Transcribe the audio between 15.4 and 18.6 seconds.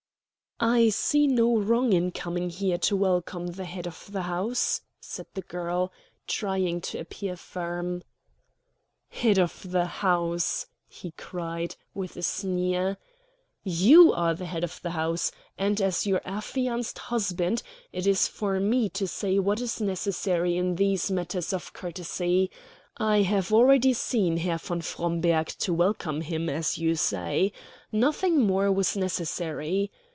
and, as your affianced husband, it is for